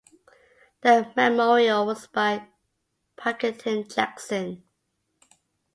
[0.81, 2.47] The memorial was by
[3.17, 4.63] Pilkington Jackson.